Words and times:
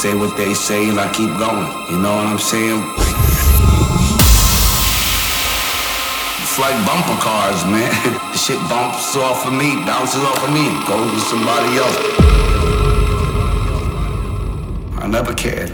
say 0.00 0.14
what 0.14 0.34
they 0.34 0.54
say 0.54 0.88
and 0.88 0.98
I 0.98 1.12
keep 1.12 1.28
going. 1.36 1.68
You 1.90 2.00
know 2.00 2.16
what 2.16 2.26
I'm 2.26 2.38
saying? 2.38 2.80
It's 6.40 6.58
like 6.58 6.72
bumper 6.86 7.20
cars, 7.20 7.62
man. 7.66 7.92
the 8.32 8.38
shit 8.38 8.56
bumps 8.70 9.14
off 9.16 9.46
of 9.46 9.52
me, 9.52 9.76
bounces 9.84 10.22
off 10.22 10.42
of 10.42 10.54
me, 10.54 10.64
goes 10.88 11.12
to 11.12 11.20
somebody 11.20 11.76
else. 11.76 11.98
I 15.02 15.06
never 15.06 15.34
cared. 15.34 15.68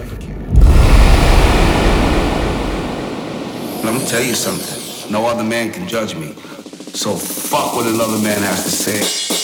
Let 3.85 3.95
me 3.95 4.05
tell 4.09 4.25
you 4.25 4.35
something. 4.35 5.13
No 5.13 5.25
other 5.29 5.45
man 5.45 5.71
can 5.71 5.87
judge 5.87 6.17
me. 6.17 6.33
So 6.95 7.15
fuck 7.15 7.77
what 7.77 7.87
another 7.87 8.19
man 8.19 8.43
has 8.43 8.65
to 8.65 8.71
say. 8.71 9.36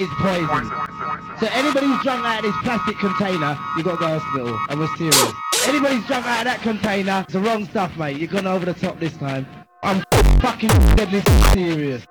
Is 0.00 0.08
poison. 0.18 0.70
So 1.40 1.46
anybody 1.52 1.86
who's 1.86 2.02
drunk 2.02 2.24
out 2.24 2.44
of 2.44 2.44
this 2.44 2.62
plastic 2.62 2.98
container, 2.98 3.58
you've 3.76 3.84
got 3.84 3.92
to 3.92 3.98
go 3.98 4.08
to 4.08 4.18
hospital, 4.18 4.58
and 4.68 4.80
we're 4.80 4.96
serious. 4.96 5.32
Anybody's 5.66 6.06
drunk 6.06 6.26
out 6.26 6.40
of 6.40 6.44
that 6.44 6.60
container, 6.62 7.20
it's 7.24 7.32
the 7.32 7.40
wrong 7.40 7.66
stuff, 7.66 7.96
mate. 7.96 8.16
You've 8.18 8.30
gone 8.30 8.46
over 8.46 8.64
the 8.64 8.74
top 8.74 8.98
this 8.98 9.16
time. 9.16 9.46
I'm 9.82 10.02
fucking 10.40 10.70
deadly 10.96 11.22
serious. 11.52 12.06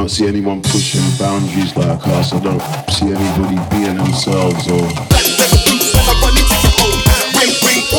don't 0.00 0.08
see 0.08 0.26
anyone 0.26 0.62
pushing 0.62 1.02
boundaries 1.18 1.76
like 1.76 2.00
us. 2.16 2.32
I 2.32 2.40
don't 2.40 2.62
see 2.88 3.12
anybody 3.12 3.60
being 3.68 3.98
themselves 3.98 4.66
or. 4.72 4.80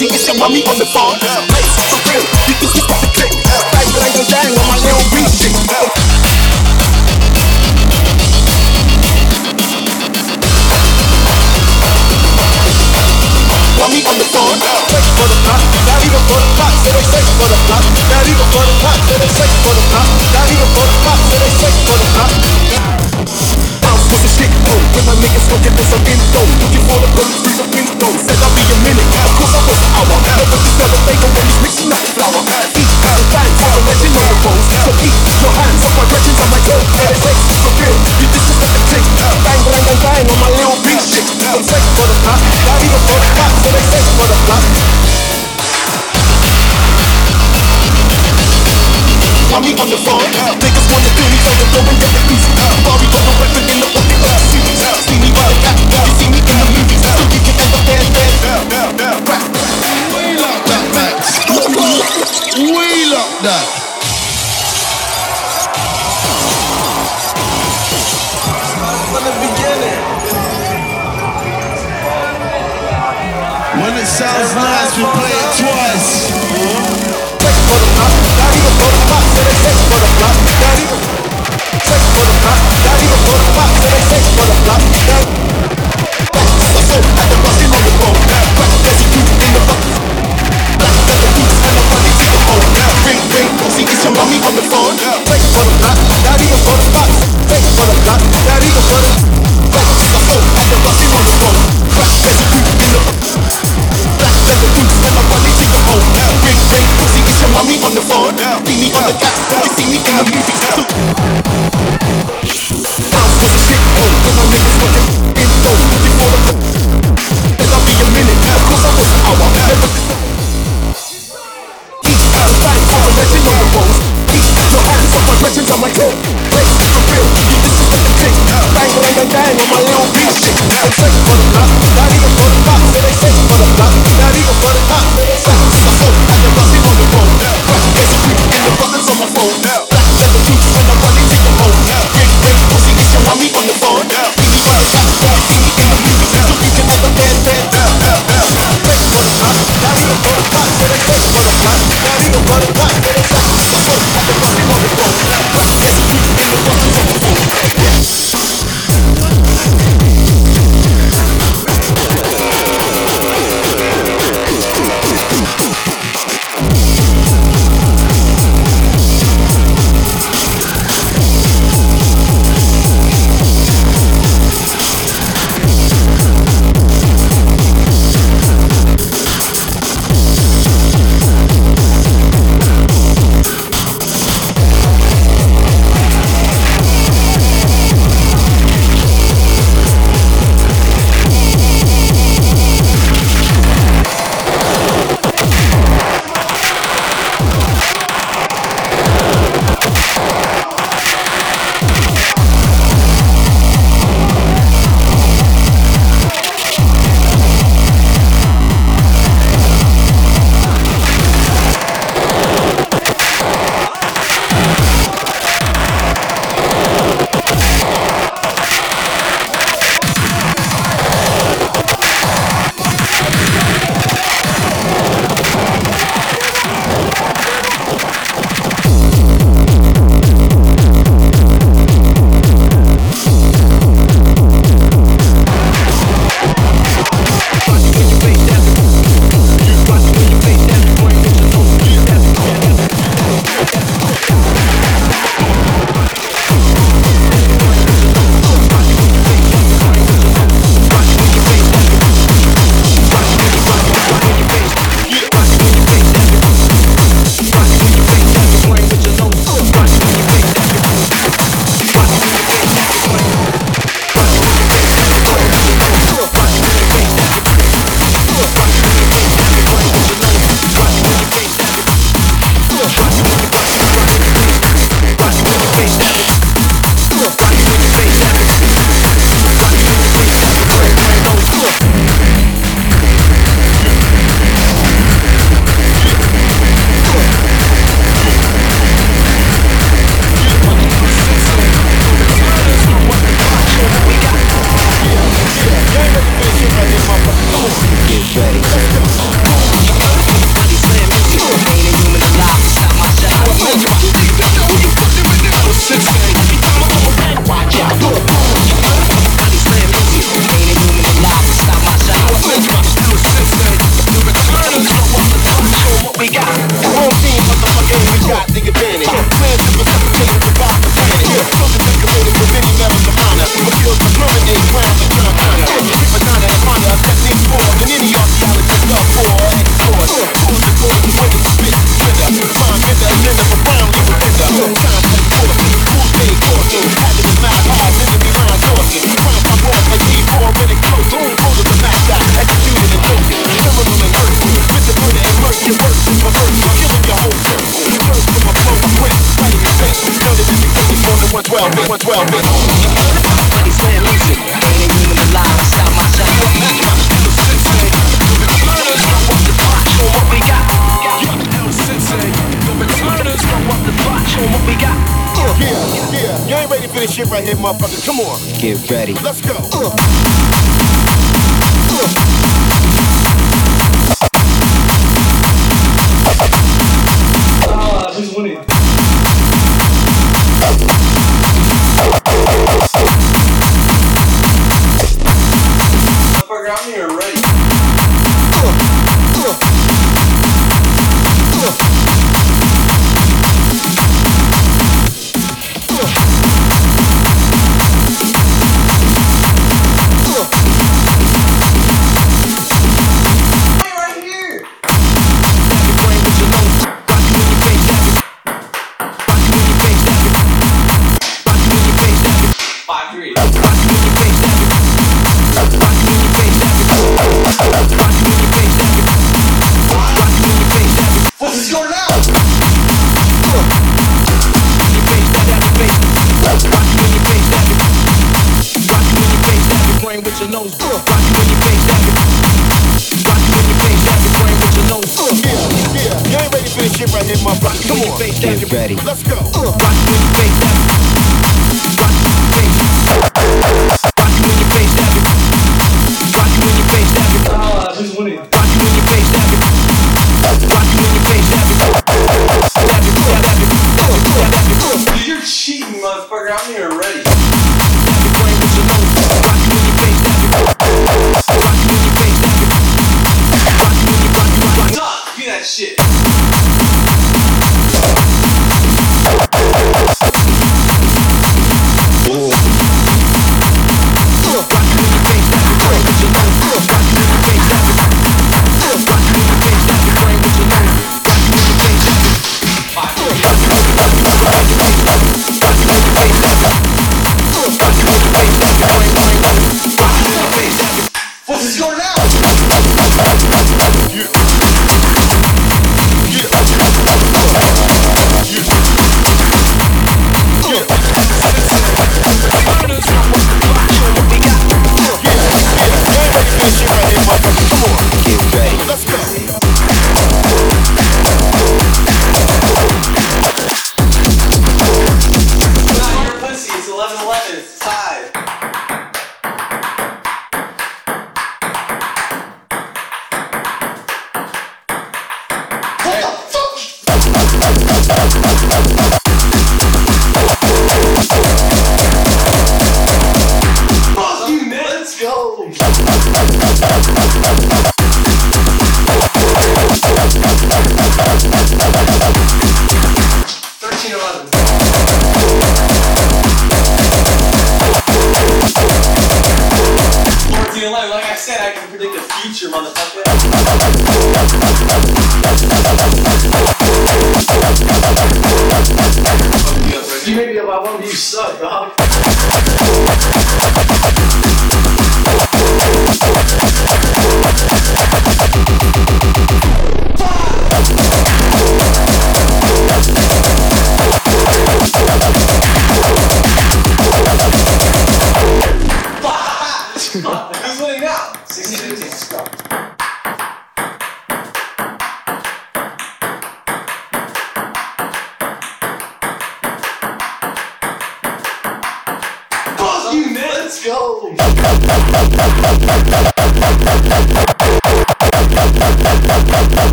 It's 0.00 0.26
your 0.26 0.38
mommy 0.38 0.64
on 0.64 0.78
the 0.78 0.86
phone. 0.86 1.18
For 1.20 2.00
real. 2.08 2.24
You 2.64 2.80
got 2.88 3.00
the 3.02 3.08
click? 3.12 3.32
Bang, 3.44 3.92
bang, 3.92 4.24
bang 4.30 4.58
on 4.58 4.66
my 4.68 4.76
little 4.80 5.04
beat. 5.12 6.21
for 15.16 15.26
the 15.28 15.36
pop, 15.44 15.60
even 16.04 16.22
for 16.28 16.38
the 16.40 16.48
pop, 16.56 16.72
for 16.80 16.92
the 16.92 17.02
pop, 17.10 17.84
even 18.24 18.46
for 18.48 18.64
the 18.64 18.76
pop, 18.80 18.98
for 19.00 19.18
the 19.18 19.28
pop, 19.92 20.08
even 20.48 20.68
for 20.72 20.86
the 20.88 20.96
pop, 21.04 21.18
for 21.28 21.38
the 22.00 22.08
pop. 22.16 22.30
I'm 23.82 23.98
smoking 23.98 24.32
shit, 24.32 24.50
oh, 24.68 24.80
When 24.94 25.04
my 25.06 25.14
niggas 25.20 25.44
smoking 25.48 25.74
this, 25.76 25.92
I'm 25.92 26.06
in 26.06 26.18
looking 26.60 26.84
for 26.88 26.98
the 27.00 27.08
police, 27.16 27.60
I'm 27.60 28.01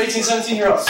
18, 0.00 0.22
17 0.22 0.56
year 0.56 0.72
olds. 0.72 0.86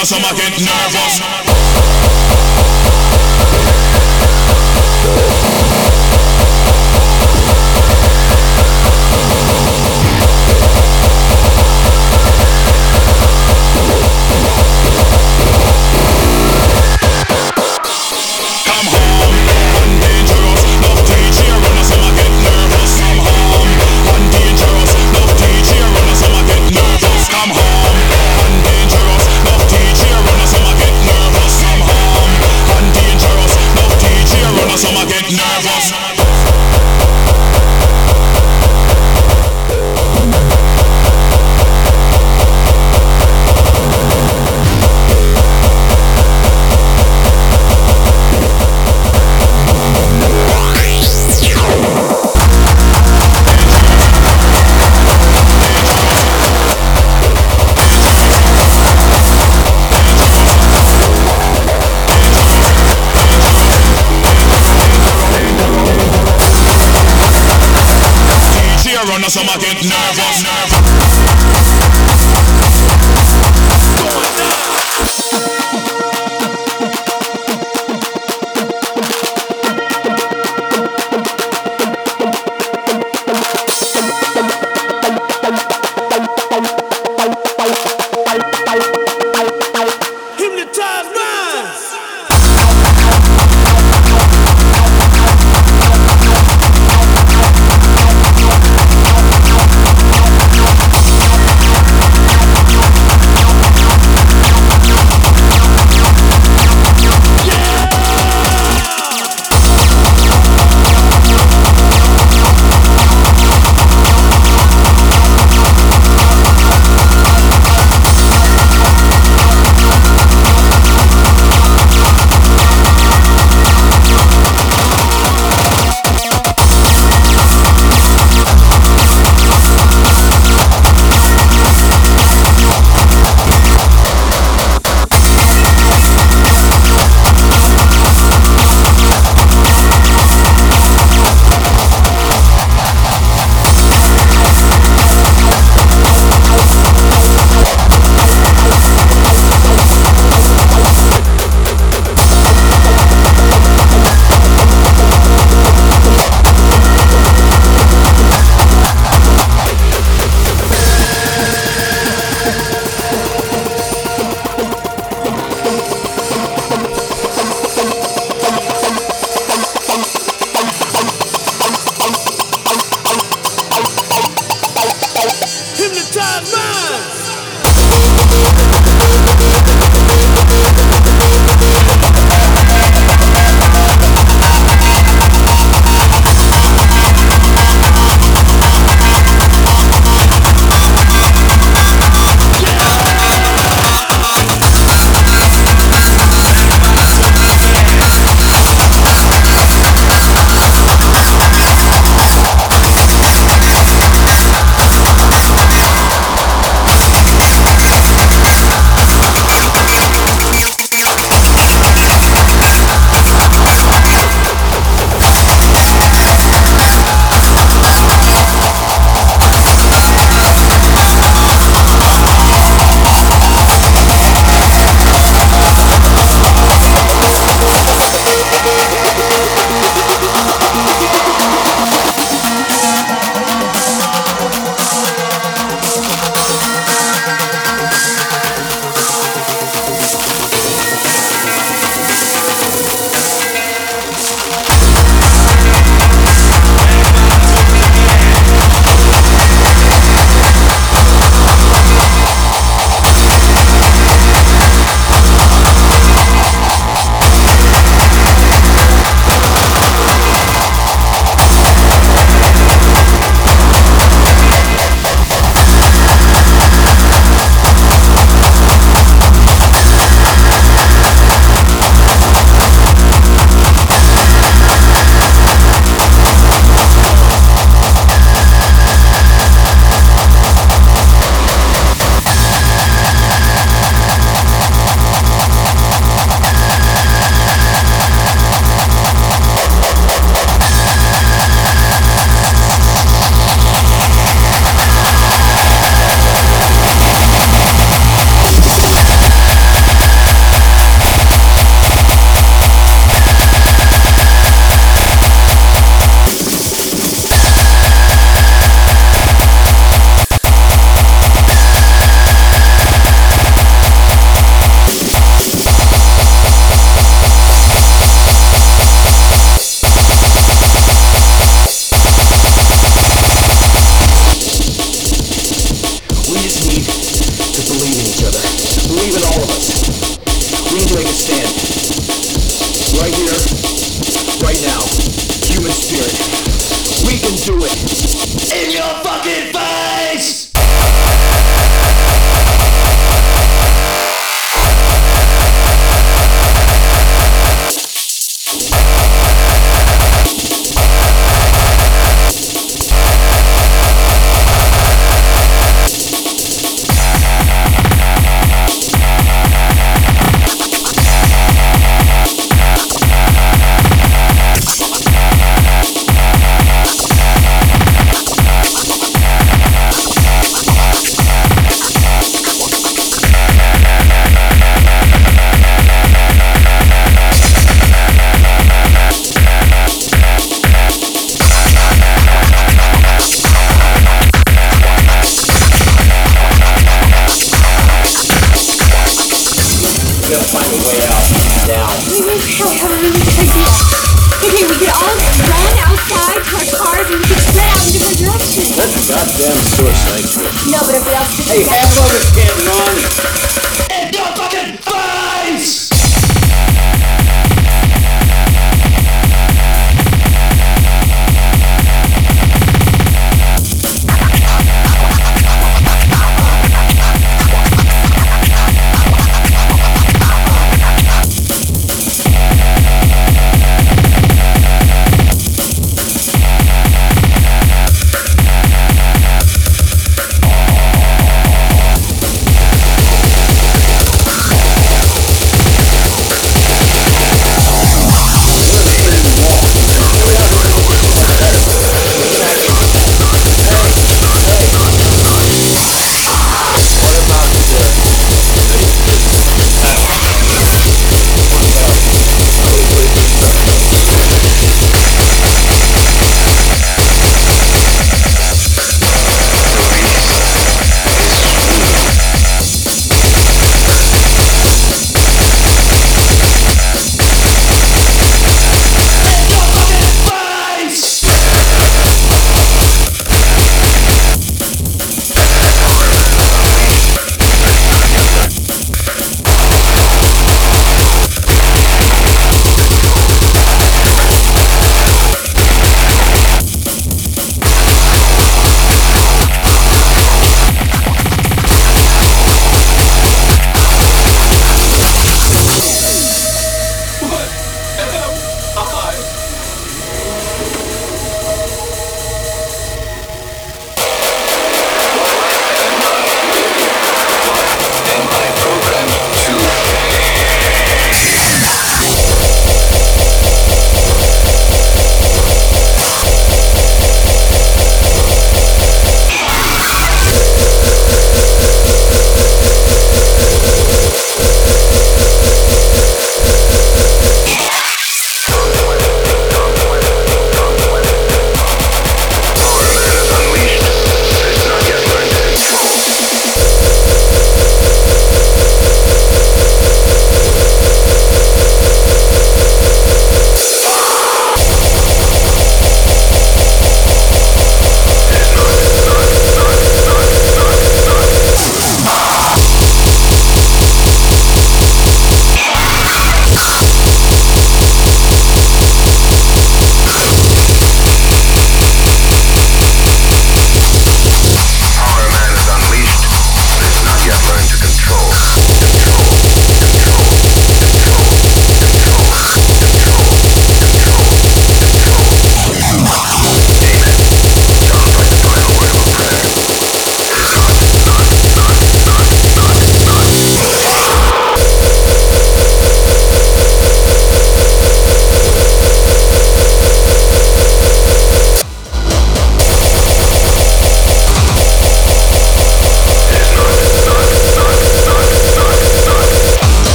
Run 0.00 0.18
I'ma 0.24 0.32
get 0.32 0.50
nervous. 0.52 0.79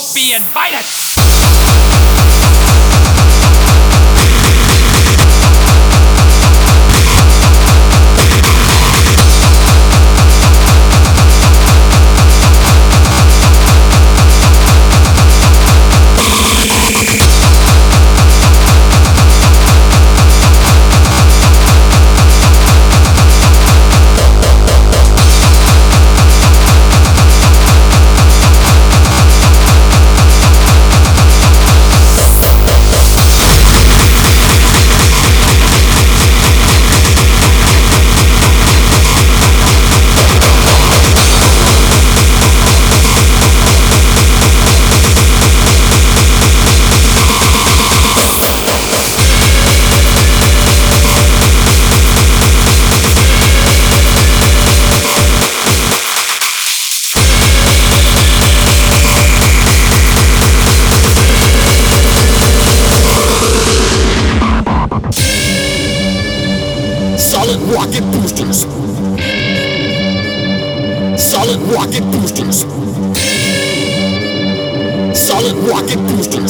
Won't 0.00 0.14
be 0.14 0.34
invited. 0.34 1.09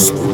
Boosters. 0.09 0.30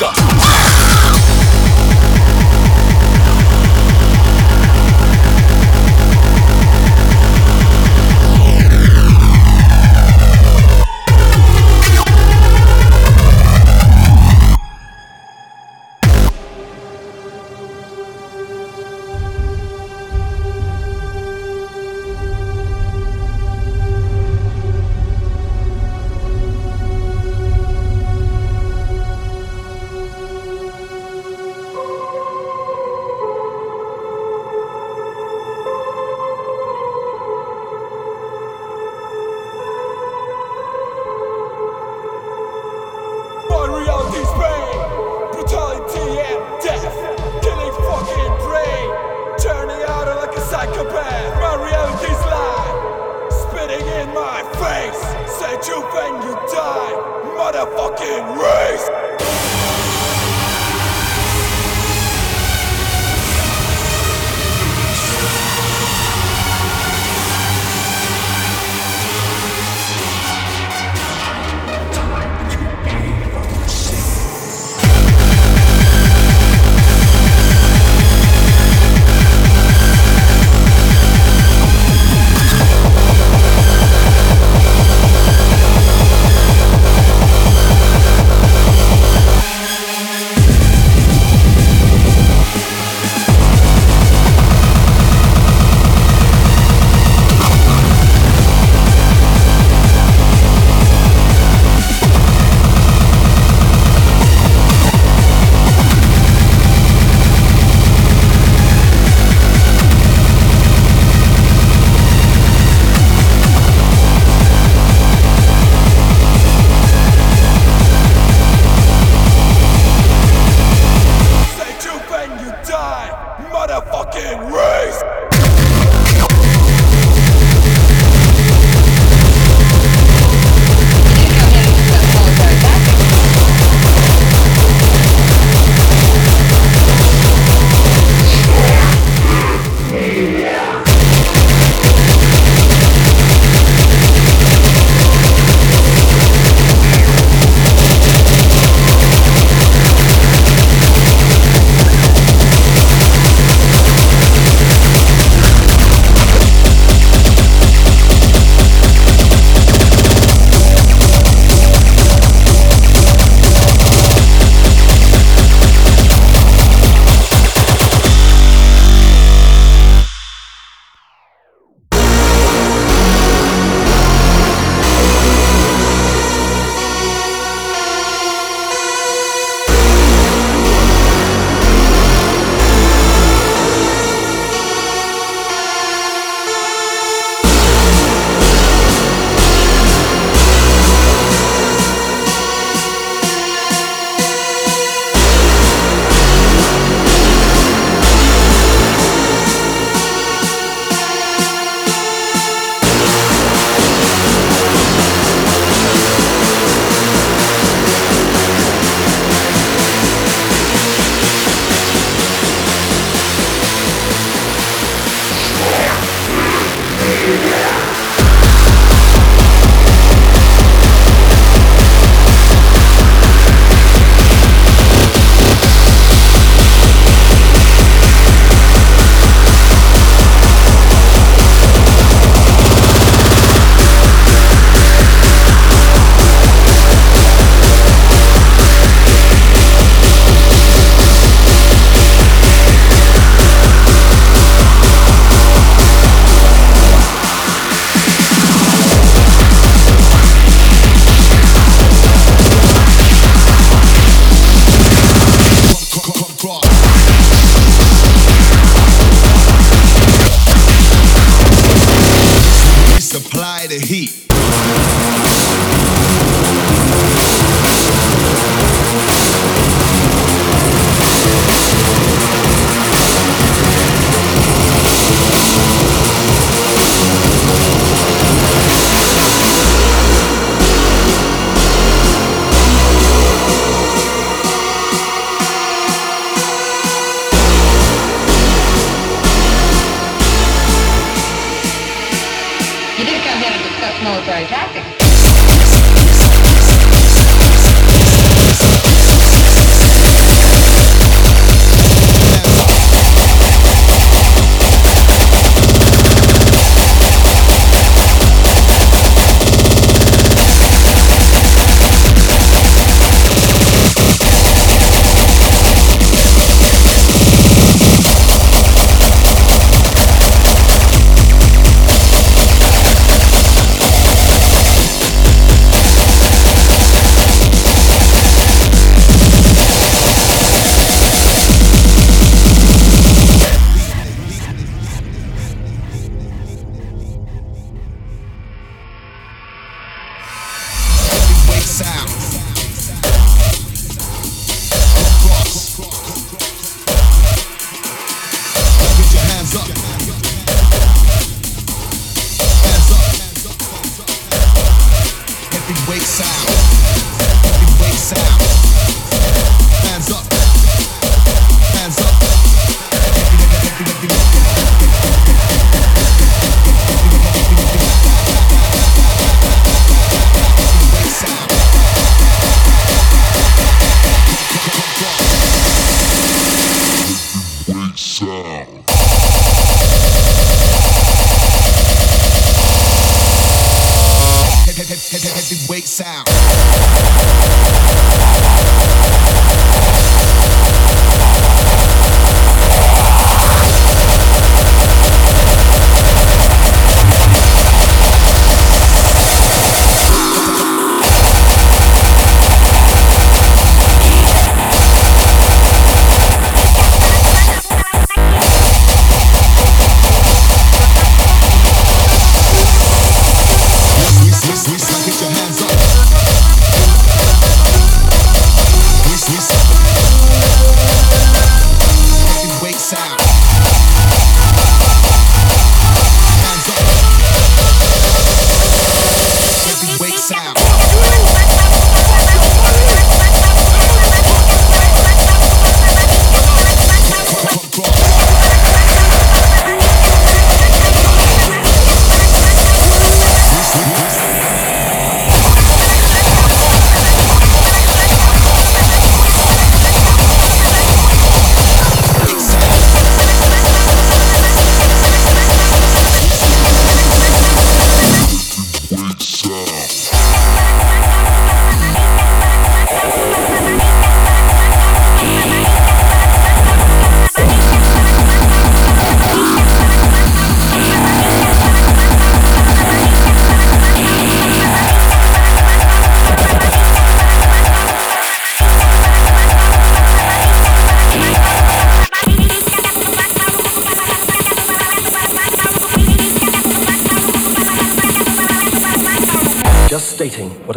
And 0.00 1.31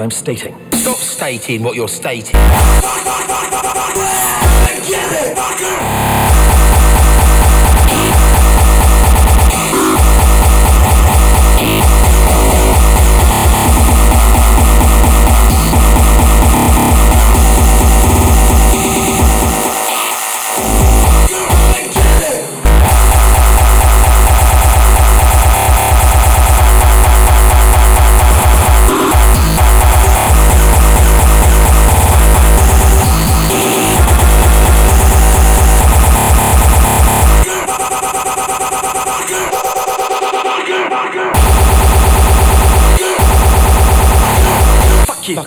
I'm 0.06 0.12
stating. 0.12 0.56
Stop 0.72 0.98
stating 0.98 1.64
what 1.64 1.74
you're 1.74 1.88
stating. 1.88 2.36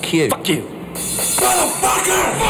Fuck 0.08 0.48
you. 0.48 0.62
Motherfucker! 0.94 2.47